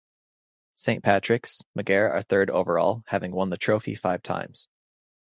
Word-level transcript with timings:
Saint 0.73 1.03
Patrick's, 1.03 1.61
Maghera 1.77 2.09
are 2.09 2.23
third 2.23 2.49
overall, 2.49 3.03
having 3.05 3.31
won 3.33 3.51
the 3.51 3.57
trophy 3.57 3.93
five 3.93 4.23
times. 4.23 4.67